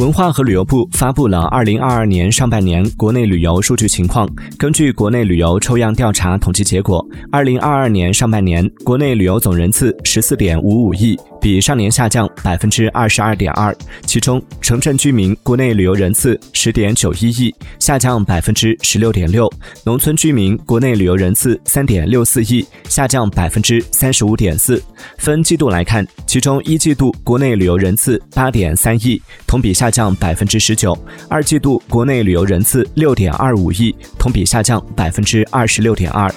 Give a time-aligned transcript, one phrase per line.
[0.00, 4.26] 文化和旅游部发布了二零二二年上半年国内旅游数据情况。
[4.56, 13.76] 根据国内旅游抽样调查统计结果，二零二二年上半年国内旅游总人次十四点五五亿，比上年下降百分之二十二点二。
[14.06, 19.46] 其中，城镇居民国内旅游人次十点九一亿，下降百分之十六点六；
[19.84, 24.82] 农村居民国内旅游人次三点六四亿，下降百分之三十五点四。
[25.18, 29.90] 分季度来看，其中一季度国内旅游人次八点三亿，同比下。
[29.90, 30.96] 降百分之十九，
[31.28, 36.32] 二季度国内旅游人次六点二五亿，同比下降百分之二十六点二。